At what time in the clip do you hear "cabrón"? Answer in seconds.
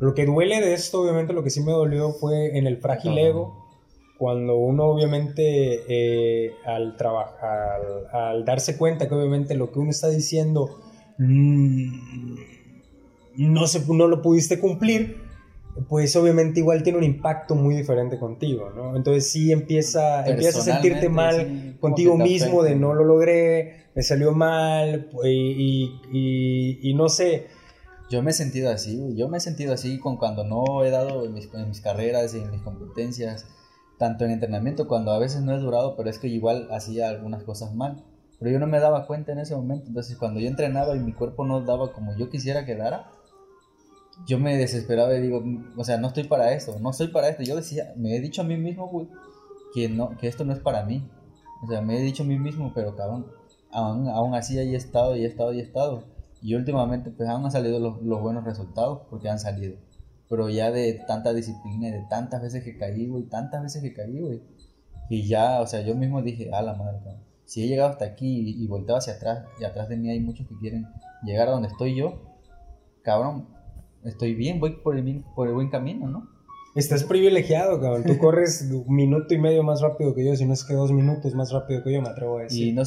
52.96-53.26, 66.98-67.24, 73.02-73.48, 77.80-78.04